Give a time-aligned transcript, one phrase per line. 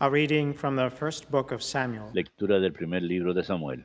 [0.00, 2.10] A reading from the first book of Samuel.
[2.12, 3.84] Lectura del primer libro de Samuel.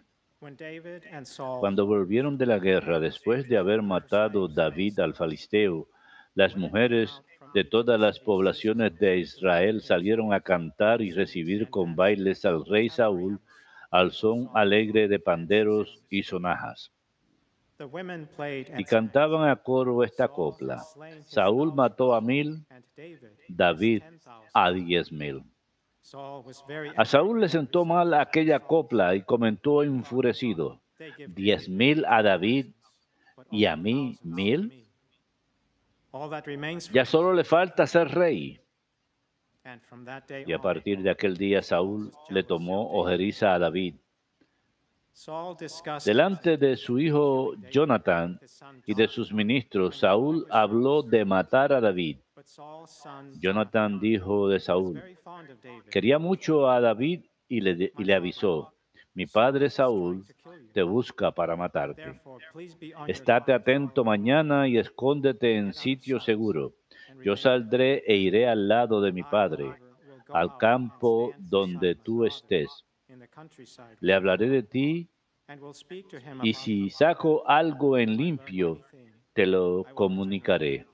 [1.59, 5.87] Cuando volvieron de la guerra, después de haber matado David al Filisteo,
[6.35, 7.23] las mujeres
[7.55, 12.89] de todas las poblaciones de Israel salieron a cantar y recibir con bailes al rey
[12.89, 13.39] Saúl
[13.89, 16.91] al son alegre de panderos y sonajas.
[18.77, 20.83] Y cantaban a coro esta copla.
[21.25, 22.63] Saúl mató a mil,
[23.47, 24.03] David
[24.53, 25.43] a diez mil.
[26.97, 30.81] A Saúl le sentó mal aquella copla y comentó enfurecido,
[31.29, 32.67] diez mil a David
[33.49, 34.85] y a mí mil.
[36.91, 38.59] Ya solo le falta ser rey.
[40.45, 43.95] Y a partir de aquel día Saúl le tomó ojeriza a David.
[46.05, 48.39] Delante de su hijo Jonathan
[48.85, 52.17] y de sus ministros, Saúl habló de matar a David.
[53.39, 55.01] Jonathan dijo de Saúl,
[55.89, 58.73] quería mucho a David y le, y le avisó,
[59.13, 60.25] mi padre Saúl
[60.73, 62.19] te busca para matarte.
[63.07, 66.73] Estate atento mañana y escóndete en sitio seguro.
[67.23, 69.75] Yo saldré e iré al lado de mi padre,
[70.29, 72.85] al campo donde tú estés.
[73.99, 75.09] Le hablaré de ti
[76.41, 78.81] y si saco algo en limpio,
[79.33, 80.87] te lo comunicaré.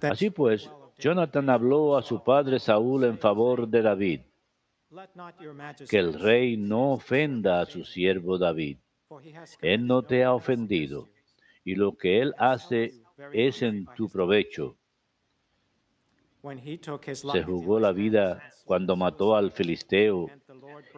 [0.00, 4.20] Así pues, Jonathan habló a su padre Saúl en favor de David,
[5.88, 8.78] que el rey no ofenda a su siervo David.
[9.60, 11.08] Él no te ha ofendido,
[11.64, 12.94] y lo que él hace
[13.32, 14.76] es en tu provecho.
[17.12, 20.28] Se jugó la vida cuando mató al filisteo,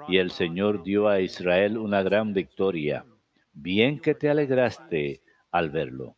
[0.08, 3.04] y el Señor dio a Israel una gran victoria.
[3.52, 5.23] Bien que te alegraste
[5.54, 6.16] al verlo.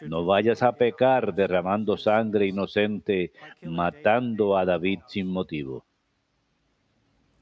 [0.00, 5.84] No vayas a pecar derramando sangre inocente, matando a David sin motivo.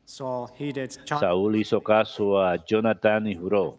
[0.05, 3.79] Saúl hizo caso a Jonathan y juró,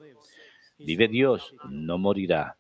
[0.80, 2.56] vive Dios, no morirá.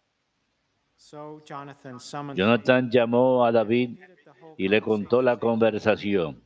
[2.36, 3.98] Jonathan llamó a David
[4.58, 6.44] y le contó la conversación.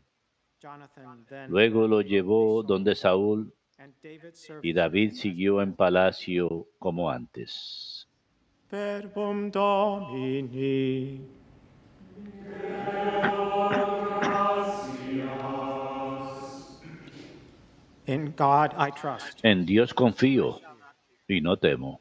[1.47, 3.51] Luego lo llevó donde Saúl
[4.61, 7.98] y David siguió en palacio como antes.
[8.71, 11.21] Verbum Domini
[18.05, 19.39] In God I trust.
[19.43, 20.59] En Dios confío
[21.27, 21.99] y no temo.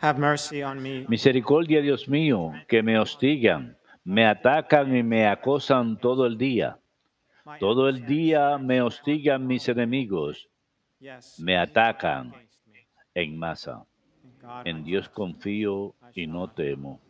[0.00, 5.96] Have mercy on me, Misericordia, Dios mío, que me hostigan, me atacan y me acosan
[5.96, 6.76] todo el día.
[7.60, 10.48] Todo el día me hostigan mis enemigos,
[11.38, 12.34] me atacan.
[13.14, 13.84] En masa.
[14.64, 17.00] En Dios confío y no temo.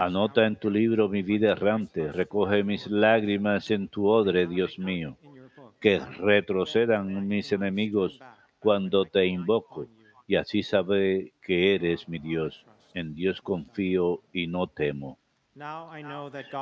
[0.00, 5.16] Anota en tu libro mi vida errante, recoge mis lágrimas en tu odre, Dios mío.
[5.80, 8.20] Que retrocedan mis enemigos
[8.58, 9.86] cuando te invoco,
[10.26, 12.66] y así sabré que eres mi Dios.
[12.94, 15.18] En Dios confío y no temo.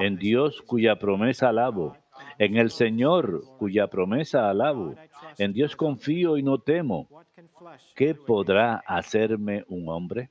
[0.00, 1.96] En Dios cuya promesa alabo,
[2.38, 4.94] en el Señor cuya promesa alabo.
[5.38, 7.08] En Dios confío y no temo.
[7.94, 10.30] ¿Qué podrá hacerme un hombre?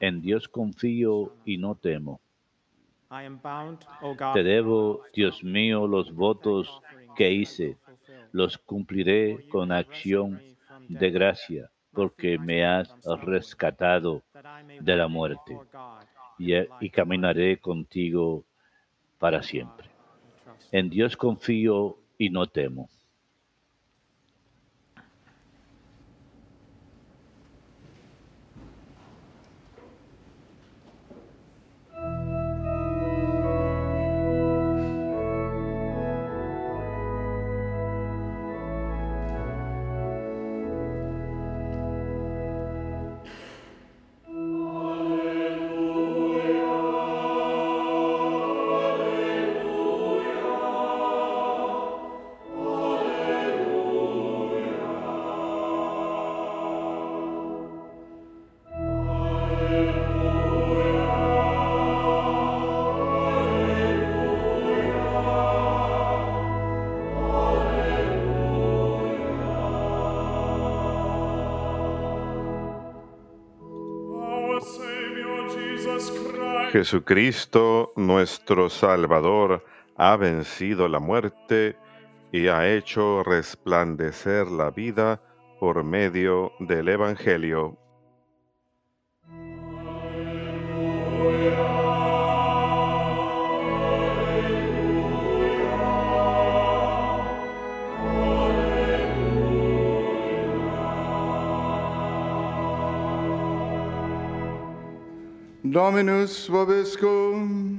[0.00, 2.20] En Dios confío y no temo.
[4.34, 6.80] Te debo, Dios mío, los votos
[7.16, 7.76] que hice.
[8.32, 10.40] Los cumpliré con acción
[10.88, 14.22] de gracia, porque me has rescatado
[14.80, 15.58] de la muerte.
[16.38, 18.44] God y, caminaré contigo
[19.18, 19.88] para siempre.
[20.72, 22.88] En Dios confío y no temo.
[76.72, 79.64] Jesucristo, nuestro Salvador,
[79.96, 81.76] ha vencido la muerte
[82.30, 85.22] y ha hecho resplandecer la vida
[85.60, 87.78] por medio del Evangelio.
[105.72, 107.78] Dominus vobiscum.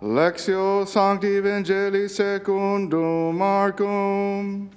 [0.00, 4.68] Lectio Sancti Evangelii secundum Marcum.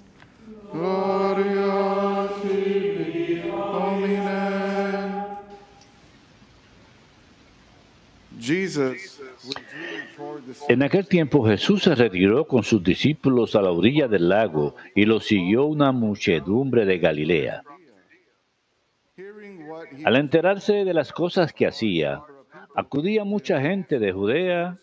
[0.71, 4.43] Gloria tibi, Domine.
[8.39, 9.21] Jesus.
[10.69, 15.05] En aquel tiempo Jesús se retiró con sus discípulos a la orilla del lago y
[15.05, 17.63] lo siguió una muchedumbre de Galilea.
[20.03, 22.21] Al enterarse de las cosas que hacía,
[22.75, 24.77] acudía mucha gente de Judea,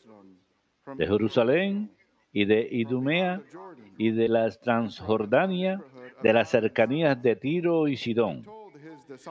[0.96, 1.90] de Jerusalén
[2.32, 3.42] y de Idumea
[3.98, 5.82] y de la Transjordania,
[6.22, 8.46] de las cercanías de Tiro y Sidón.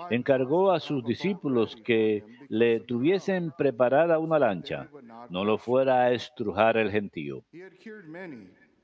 [0.10, 4.90] Encargó a sus discípulos que le tuviesen preparada una lancha,
[5.30, 7.44] no lo fuera a estrujar el gentío.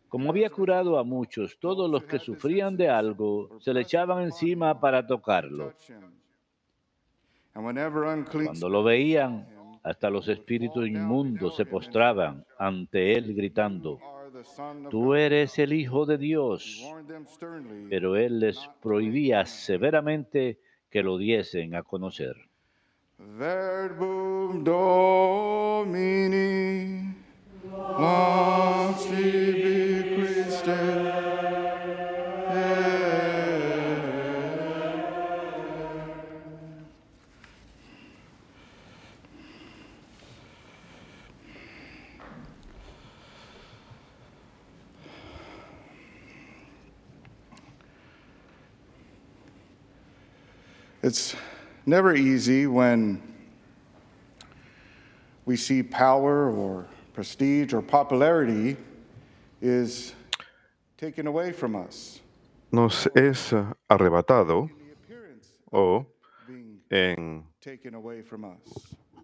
[0.08, 4.80] Como había curado a muchos, todos los que sufrían de algo se le echaban encima
[4.80, 5.74] para tocarlo.
[8.46, 9.48] Cuando lo veían,
[9.84, 14.00] hasta los espíritus inmundos se postraban ante él gritando,
[14.90, 16.84] Tú eres el Hijo de Dios.
[17.90, 20.60] Pero él les prohibía severamente
[20.90, 22.36] que lo diesen a conocer.
[51.06, 51.36] It's
[51.86, 53.22] never easy when
[55.46, 58.76] we see power or prestige or popularity
[59.62, 60.16] is
[60.98, 62.22] taken away from us.
[62.72, 63.54] Nos es
[63.88, 64.68] arrebatado
[65.72, 66.08] o
[66.90, 67.44] en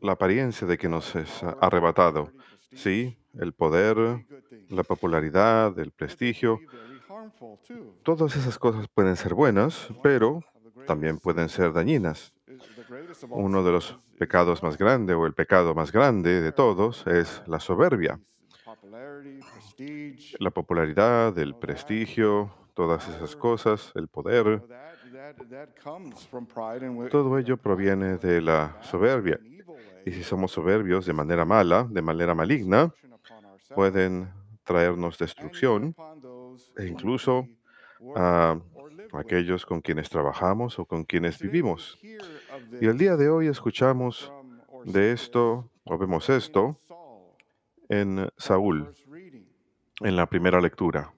[0.01, 2.31] la apariencia de que nos es arrebatado.
[2.75, 4.23] Sí, el poder,
[4.69, 6.59] la popularidad, el prestigio,
[8.03, 10.43] todas esas cosas pueden ser buenas, pero
[10.85, 12.33] también pueden ser dañinas.
[13.29, 17.59] Uno de los pecados más grandes o el pecado más grande de todos es la
[17.59, 18.19] soberbia.
[20.39, 24.61] La popularidad, el prestigio, todas esas cosas, el poder,
[27.09, 29.39] todo ello proviene de la soberbia.
[30.05, 32.93] Y si somos soberbios de manera mala, de manera maligna,
[33.75, 34.29] pueden
[34.63, 35.95] traernos destrucción
[36.77, 37.47] e incluso
[37.99, 38.80] we work a or live with.
[39.13, 41.99] Aquellos con quienes trabajamos o con quienes vivimos.
[42.79, 44.31] Y el día de hoy escuchamos
[44.85, 46.77] de esto o vemos esto
[47.89, 48.93] en Saúl,
[49.99, 51.13] en la primera lectura.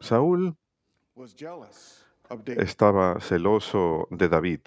[0.00, 0.54] Saúl
[2.46, 4.60] estaba celoso de David,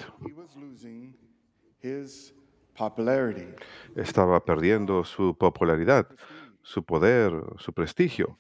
[3.95, 6.07] estaba perdiendo su popularidad,
[6.61, 8.37] su poder, su prestigio.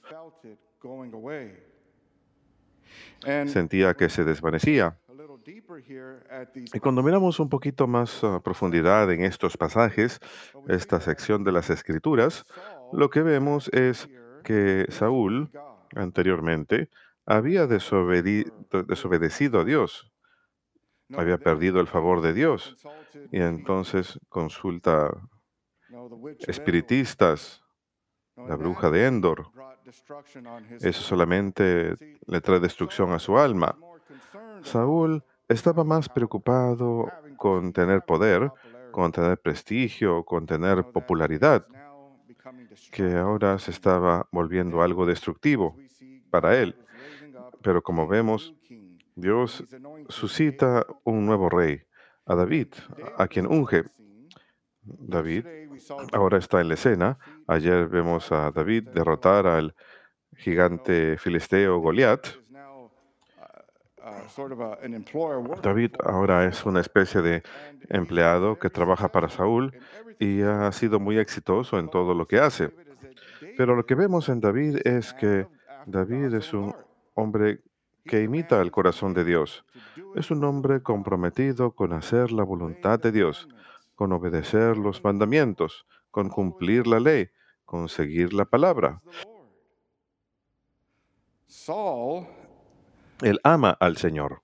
[3.45, 4.97] Sentía que se desvanecía.
[6.73, 10.19] Y cuando miramos un poquito más a profundidad en estos pasajes,
[10.67, 12.45] esta sección de las Escrituras,
[12.91, 14.09] lo que vemos es
[14.43, 15.51] que Saúl
[15.95, 16.89] anteriormente
[17.25, 20.11] había desobedecido a Dios,
[21.15, 22.75] había perdido el favor de Dios
[23.31, 25.11] y entonces consulta
[26.47, 27.63] espiritistas,
[28.35, 29.47] la bruja de Endor.
[30.79, 33.75] Eso solamente le trae destrucción a su alma.
[34.63, 38.51] Saúl estaba más preocupado con tener poder,
[38.91, 41.65] con tener prestigio, con tener popularidad,
[42.91, 45.75] que ahora se estaba volviendo algo destructivo
[46.29, 46.75] para él.
[47.61, 48.53] Pero como vemos,
[49.15, 49.63] Dios
[50.09, 51.81] suscita un nuevo rey,
[52.25, 52.67] a David,
[53.17, 53.83] a quien unge.
[54.83, 55.45] David
[56.11, 57.17] ahora está en la escena.
[57.47, 59.75] Ayer vemos a David derrotar al
[60.35, 62.27] gigante filisteo Goliat.
[65.61, 67.43] David ahora es una especie de
[67.89, 69.73] empleado que trabaja para Saúl
[70.19, 72.71] y ha sido muy exitoso en todo lo que hace.
[73.57, 75.47] Pero lo que vemos en David es que
[75.85, 76.75] David es un
[77.13, 77.61] hombre
[78.05, 79.65] que imita el corazón de Dios.
[80.15, 83.47] Es un hombre comprometido con hacer la voluntad de Dios,
[84.03, 87.29] con obedecer los mandamientos, con cumplir la ley,
[87.63, 89.01] con seguir la palabra.
[93.21, 94.41] Él ama al Señor.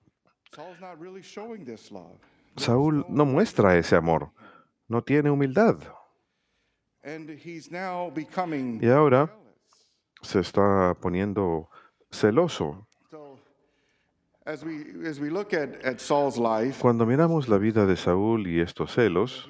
[2.56, 4.32] Saúl no muestra ese amor,
[4.88, 5.76] no tiene humildad.
[8.80, 9.38] Y ahora
[10.22, 11.68] se está poniendo
[12.10, 12.88] celoso.
[16.80, 19.48] Cuando miramos la vida de Saúl y estos celos,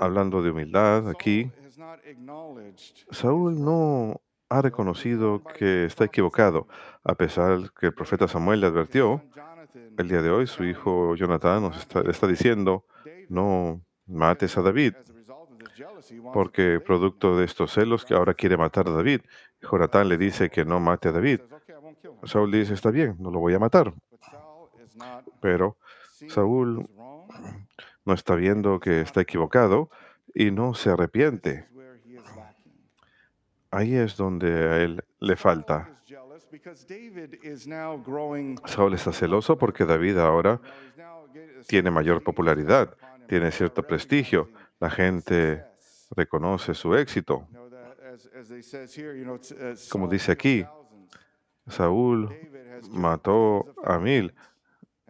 [0.00, 1.50] hablando de humildad aquí,
[3.10, 6.68] Saúl no ha reconocido que está equivocado,
[7.02, 9.22] a pesar que el profeta Samuel le advirtió.
[9.96, 12.84] El día de hoy su hijo Jonathan nos está, está diciendo,
[13.28, 14.94] no mates a David,
[16.32, 19.22] porque producto de estos celos que ahora quiere matar a David.
[19.60, 21.40] Jonathan le dice que no mate a David.
[22.24, 23.92] Saúl dice, está bien, no lo voy a matar.
[25.40, 25.76] Pero
[26.28, 26.88] Saúl
[28.04, 29.90] no está viendo que está equivocado
[30.34, 31.66] y no se arrepiente.
[33.70, 35.90] Ahí es donde a él le falta.
[38.66, 40.60] Saúl está celoso porque David ahora
[41.66, 42.96] tiene mayor popularidad,
[43.28, 44.50] tiene cierto prestigio.
[44.78, 45.64] La gente
[46.14, 47.48] reconoce su éxito.
[47.52, 47.64] Uh,
[49.90, 50.64] Como dice aquí,
[51.66, 52.28] Saúl
[52.90, 54.34] mató a mil,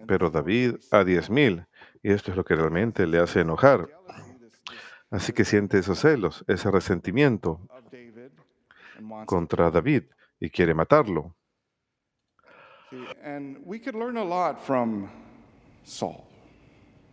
[0.07, 1.67] pero David a diez mil.
[2.03, 3.89] Y esto es lo que realmente le hace enojar.
[5.11, 7.61] Así que siente esos celos, ese resentimiento
[9.27, 10.05] contra David
[10.41, 11.35] y quiere matarlo.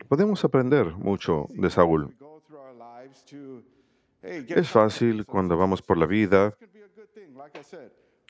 [0.08, 2.16] Podemos aprender mucho de Saúl.
[4.22, 6.56] Es fácil cuando vamos por la vida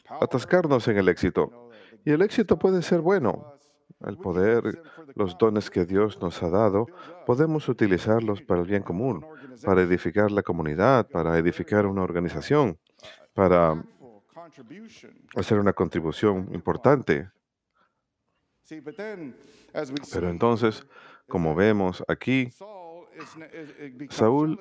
[0.09, 1.69] Atascarnos en el éxito.
[2.05, 3.53] Y el éxito puede ser bueno.
[3.99, 4.81] El poder,
[5.13, 6.87] los dones que Dios nos ha dado,
[7.25, 9.23] podemos utilizarlos para el bien común,
[9.63, 12.79] para edificar la comunidad, para edificar una organización,
[13.33, 13.83] para
[15.35, 17.29] hacer una contribución importante.
[20.11, 20.85] Pero entonces,
[21.27, 22.49] como vemos aquí,
[24.09, 24.59] Saúl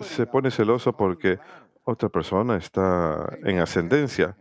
[0.00, 1.38] se pone celoso porque
[1.84, 4.36] otra persona está en ascendencia.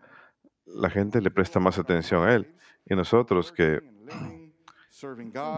[0.75, 2.53] La gente le presta más atención a él.
[2.85, 3.81] Y nosotros que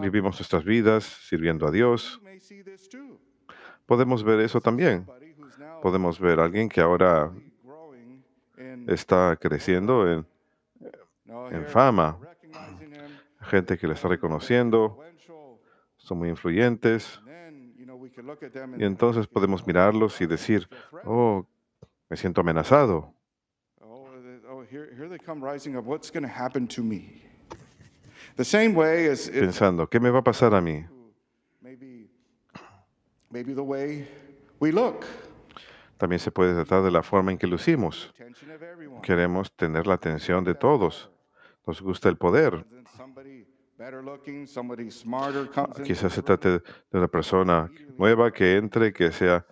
[0.02, 2.22] vivimos nuestras vidas sirviendo a Dios,
[3.86, 5.06] podemos ver eso también.
[5.82, 7.32] Podemos ver a alguien que ahora
[8.88, 10.26] está creciendo en
[11.52, 12.18] en fama.
[13.42, 15.00] gente que le está reconociendo,
[15.98, 17.20] son muy influyentes.
[18.78, 20.68] Y entonces podemos mirarlos y decir,
[21.06, 21.46] oh,
[22.10, 23.14] me siento amenazado.
[29.30, 30.86] Pensando, ¿qué me va a pasar a mí?
[31.60, 32.08] maybe,
[33.30, 34.08] maybe the way
[34.62, 35.04] we look.
[35.98, 38.14] También se puede tratar de la forma en que lucimos.
[39.04, 41.12] Queremos tener la atención de todos.
[41.68, 42.66] Nos gusta el poder.
[45.84, 46.62] Quizás se trate de
[46.94, 49.46] una persona nueva que entre, que sea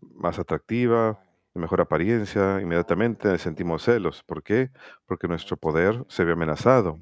[0.00, 1.18] más atractiva,
[1.58, 2.60] mejor apariencia.
[2.60, 4.22] Inmediatamente sentimos celos.
[4.22, 4.70] ¿Por qué?
[5.06, 6.98] Porque nuestro poder se ve amenazado.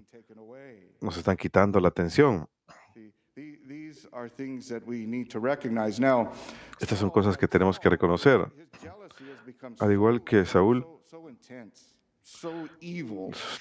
[1.01, 2.49] Nos están quitando la atención.
[6.81, 8.47] Estas son cosas que tenemos que reconocer.
[9.81, 10.87] Al igual que Saúl,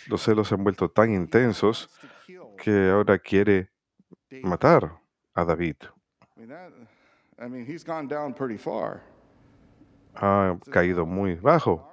[0.08, 1.90] los celos se han vuelto tan intensos
[2.58, 3.72] que ahora quiere
[4.44, 5.00] matar
[5.34, 5.76] a David.
[7.40, 8.58] I mean, he's gone down pretty.
[10.16, 11.90] Ha caído muy bajo.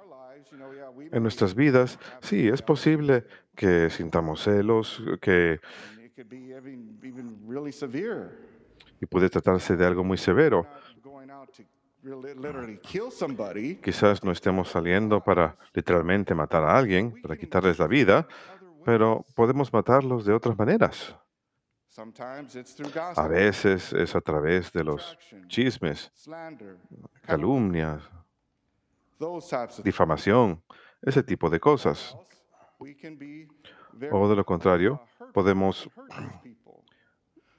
[1.11, 3.25] En nuestras vidas, sí, es posible
[3.55, 5.59] que sintamos celos, que
[9.01, 10.65] y puede tratarse de algo muy severo.
[13.83, 18.27] Quizás no estemos saliendo para literalmente matar a alguien, para quitarles la vida,
[18.85, 21.15] pero podemos matarlos de otras maneras.
[23.15, 25.17] A veces es a través de los
[25.47, 26.11] chismes,
[27.23, 28.01] calumnias,
[29.83, 30.63] difamación,
[31.01, 32.15] ese tipo de cosas.
[34.11, 35.01] O de lo contrario,
[35.33, 36.83] podemos these people.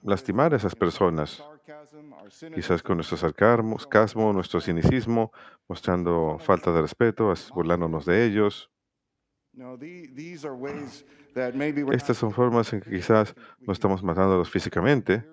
[0.03, 1.43] lastimar a esas personas,
[2.55, 5.31] quizás con nuestro sarcasmo, sarcasmo, nuestro cinicismo,
[5.69, 8.72] mostrando falta de respeto, burlándonos de ellos.
[11.95, 15.25] Estas son formas en que quizás no estamos matándolos físicamente,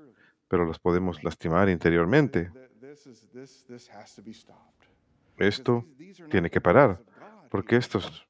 [0.47, 2.51] pero los podemos lastimar interiormente.
[5.38, 7.01] Esto These- these are not tiene que parar,
[7.49, 8.27] porque estos,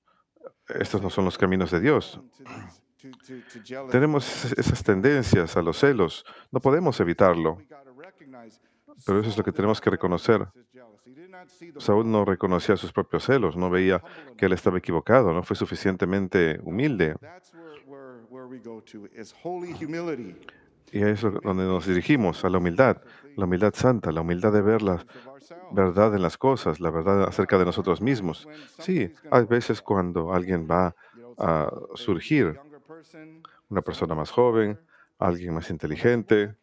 [0.68, 2.22] estos no son los caminos de Dios.
[3.90, 7.58] Tenemos es- esas tendencias a los celos, no podemos evitarlo,
[9.06, 10.48] pero eso es lo que tenemos que reconocer.
[11.78, 14.04] Saúl no reconocía sus propios celos, no veía
[14.36, 17.16] que él estaba equivocado, no fue suficientemente humilde.
[20.92, 22.98] Y a eso es donde nos dirigimos, a la humildad,
[23.36, 25.06] la humildad santa, la humildad de ver la
[25.70, 28.48] verdad en las cosas, la verdad acerca de nosotros mismos.
[28.78, 30.96] Sí, hay veces cuando alguien va
[31.38, 32.60] a surgir,
[33.70, 34.80] una persona más joven,
[35.18, 36.56] alguien más inteligente,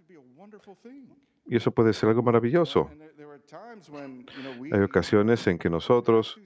[1.46, 2.96] y eso puede ser algo maravilloso.
[4.72, 6.38] Hay ocasiones en que nosotros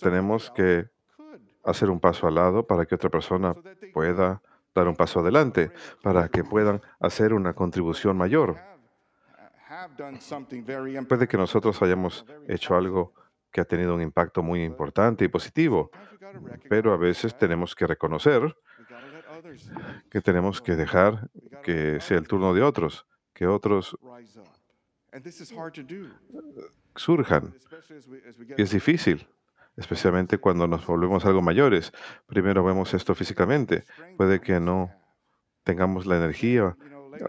[0.00, 0.88] tenemos que
[1.64, 3.54] hacer un paso al lado para que otra persona
[3.92, 4.40] pueda
[4.74, 5.70] dar un paso adelante,
[6.02, 8.56] para que puedan hacer una contribución mayor.
[11.08, 13.14] Puede que nosotros hayamos hecho algo
[13.50, 15.90] que ha tenido un impacto muy importante y positivo,
[16.68, 18.56] pero a veces tenemos que reconocer
[20.10, 21.28] que tenemos que dejar
[21.62, 23.96] que sea el turno de otros, que otros
[26.96, 27.54] surjan.
[28.56, 29.26] Y es difícil,
[29.76, 31.92] especialmente cuando nos volvemos algo mayores.
[32.26, 33.84] Primero vemos esto físicamente.
[34.16, 34.90] Puede que no
[35.64, 36.76] tengamos la energía,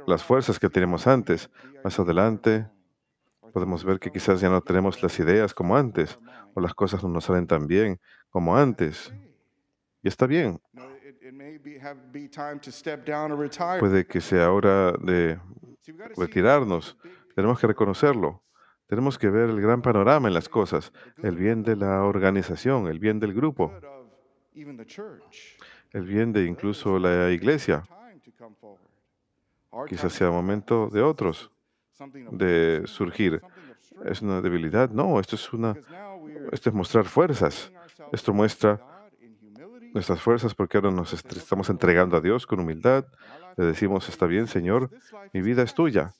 [0.07, 1.49] las fuerzas que teníamos antes.
[1.83, 2.67] Más adelante
[3.53, 6.17] podemos ver que quizás ya no tenemos las ideas como antes,
[6.55, 7.99] o las cosas no nos salen tan bien
[8.29, 9.13] como antes.
[10.01, 10.59] Y está bien.
[13.79, 15.39] Puede que sea hora de
[16.17, 16.97] retirarnos.
[17.35, 18.43] Tenemos que reconocerlo.
[18.87, 22.99] Tenemos que ver el gran panorama en las cosas, el bien de la organización, el
[22.99, 23.71] bien del grupo,
[25.91, 27.83] el bien de incluso la iglesia.
[29.87, 31.49] Quizás sea momento de otros
[32.37, 33.41] de surgir.
[34.05, 34.89] ¿Es una debilidad?
[34.89, 35.73] No, esto es una
[36.51, 37.71] esto es mostrar fuerzas.
[38.11, 38.79] Esto muestra
[39.93, 43.05] nuestras fuerzas porque ahora nos est- estamos entregando a Dios con humildad.
[43.57, 44.89] Le decimos, está bien, Señor,
[45.33, 46.13] mi vida es tuya.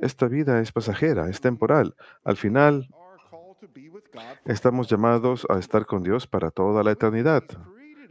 [0.00, 1.94] Esta vida es pasajera, es temporal.
[2.24, 2.88] Al final,
[4.44, 7.44] estamos llamados a estar con Dios para toda la eternidad,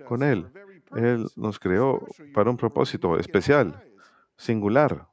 [0.05, 0.47] con Él.
[0.95, 3.83] Él nos creó para un propósito especial,
[4.35, 5.07] singular.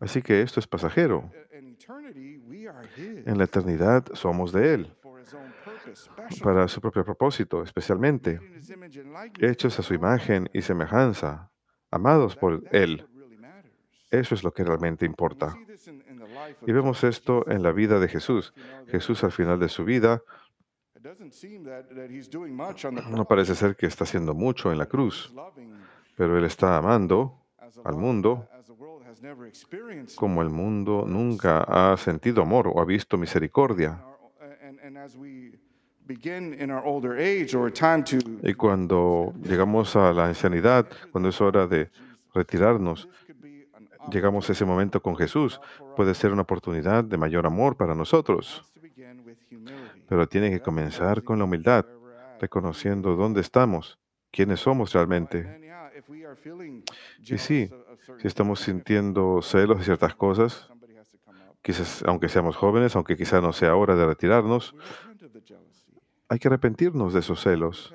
[0.00, 1.30] Así que esto es pasajero.
[3.24, 4.96] En la eternidad somos de Él,
[6.42, 8.40] para su propio propósito, especialmente,
[9.40, 11.50] hechos a su imagen y semejanza,
[11.90, 13.06] amados por Él.
[14.10, 15.56] Eso es lo que realmente importa.
[16.66, 18.54] Y vemos esto en la vida de Jesús.
[18.88, 20.22] Jesús al final de su vida
[23.10, 25.32] no parece ser que está haciendo mucho en la cruz,
[26.16, 27.46] pero Él está amando
[27.84, 28.48] al mundo
[30.16, 34.02] como el mundo nunca ha sentido amor o ha visto misericordia.
[38.42, 41.90] Y cuando llegamos a la ancianidad, cuando es hora de
[42.34, 43.08] retirarnos,
[44.10, 45.60] llegamos a ese momento con Jesús.
[45.96, 48.64] Puede ser una oportunidad de mayor amor para nosotros,
[50.08, 51.86] pero tiene que comenzar con la humildad,
[52.40, 53.98] reconociendo dónde estamos,
[54.30, 55.60] quiénes somos realmente.
[57.20, 57.70] Y sí,
[58.18, 60.70] si estamos sintiendo celos de ciertas cosas,
[61.62, 64.74] quizás aunque seamos jóvenes, aunque quizás no sea hora de retirarnos,
[66.28, 67.94] hay que arrepentirnos de esos celos.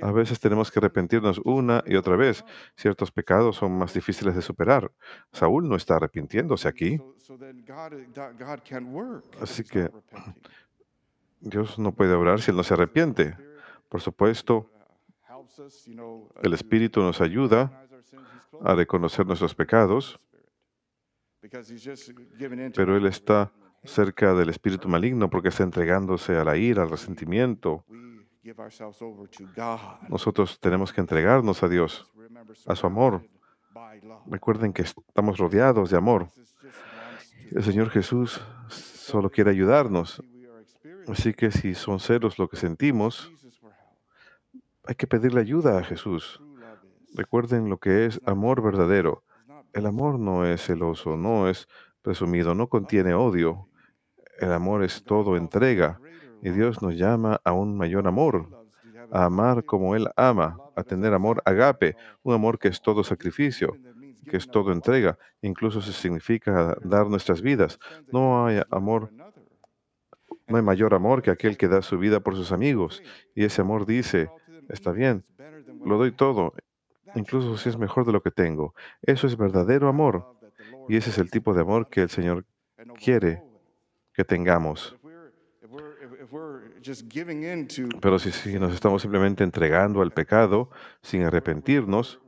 [0.00, 2.44] A veces tenemos que arrepentirnos una y otra vez.
[2.76, 4.90] Ciertos pecados son más difíciles de superar.
[5.32, 7.00] Saúl no está arrepintiéndose aquí.
[9.40, 9.90] Así que
[11.40, 13.36] Dios no puede obrar si Él no se arrepiente.
[13.88, 14.70] Por supuesto,
[16.42, 17.86] el Espíritu nos ayuda
[18.62, 20.20] a reconocer nuestros pecados,
[22.74, 23.52] pero Él está
[23.84, 27.84] cerca del espíritu maligno porque está entregándose a la ira, al resentimiento.
[30.08, 32.10] Nosotros tenemos que entregarnos a Dios,
[32.66, 33.22] a su amor.
[34.26, 36.28] Recuerden que estamos rodeados de amor.
[37.52, 40.22] El Señor Jesús solo quiere ayudarnos.
[41.06, 43.30] Así que si son celos lo que sentimos,
[44.84, 46.40] hay que pedirle ayuda a Jesús.
[47.14, 49.22] Recuerden lo que es amor verdadero.
[49.72, 51.68] El amor no es celoso, no es
[52.02, 53.68] presumido, no contiene odio.
[54.40, 56.00] El amor es todo entrega
[56.42, 58.48] y Dios nos llama a un mayor amor,
[59.12, 63.76] a amar como Él ama, a tener amor agape, un amor que es todo sacrificio,
[64.28, 67.78] que es todo entrega, incluso se significa dar nuestras vidas.
[68.10, 69.10] No hay amor,
[70.48, 73.02] no hay mayor amor que aquel que da su vida por sus amigos.
[73.36, 74.28] Y ese amor dice,
[74.68, 75.24] está bien,
[75.84, 76.54] lo doy todo,
[77.14, 78.74] incluso si es mejor de lo que tengo.
[79.02, 80.36] Eso es verdadero amor.
[80.88, 82.44] Y ese es el tipo de amor que el Señor
[82.98, 83.44] quiere
[84.12, 84.96] que tengamos.
[88.00, 90.70] Pero si, si nos estamos simplemente entregando al pecado
[91.02, 92.20] sin arrepentirnos,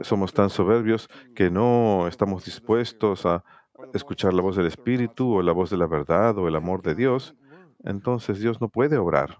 [0.00, 3.44] somos tan soberbios que no estamos dispuestos a
[3.92, 6.94] escuchar la voz del Espíritu o la voz de la verdad o el amor de
[6.94, 7.34] Dios,
[7.82, 9.38] entonces Dios no puede obrar.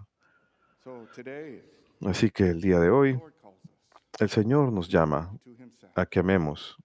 [2.05, 3.21] Así que el día de hoy,
[4.19, 5.33] el Señor nos llama
[5.95, 6.77] a que amemos.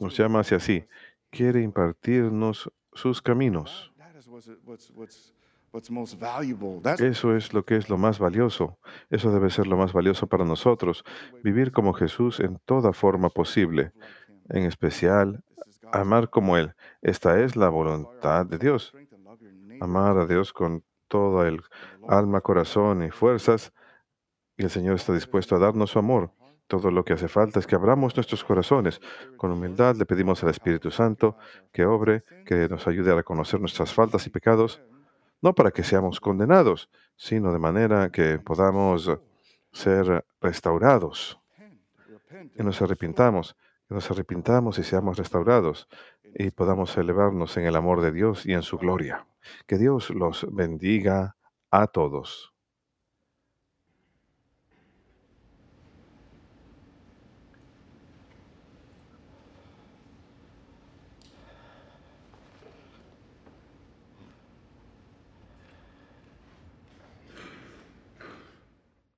[0.00, 0.84] Nos llama hacia sí.
[1.30, 3.92] Quiere impartirnos sus caminos.
[6.98, 8.78] Eso es lo que es lo más valioso.
[9.10, 11.04] Eso debe ser lo más valioso para nosotros.
[11.42, 13.92] Vivir como Jesús en toda forma posible.
[14.48, 15.44] En especial,
[15.92, 16.74] amar como Él.
[17.02, 18.94] Esta es la voluntad de Dios.
[19.80, 21.62] Amar a Dios con todo el
[22.08, 23.72] alma, corazón y fuerzas.
[24.56, 26.32] Y el Señor está dispuesto a darnos su amor.
[26.66, 29.00] Todo lo que hace falta es que abramos nuestros corazones.
[29.36, 31.36] Con humildad le pedimos al Espíritu Santo
[31.72, 34.82] que obre, que nos ayude a reconocer nuestras faltas y pecados,
[35.42, 39.10] no para que seamos condenados, sino de manera que podamos
[39.72, 41.38] ser restaurados
[42.54, 43.56] y nos arrepintamos,
[43.88, 45.88] que nos arrepintamos y seamos restaurados
[46.34, 49.26] y podamos elevarnos en el amor de Dios y en su gloria.
[49.66, 51.36] Que Dios los bendiga
[51.70, 52.55] a todos.